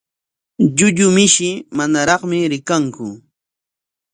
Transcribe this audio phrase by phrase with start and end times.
[0.71, 3.07] Llullu mishi manaraqmi rikanku.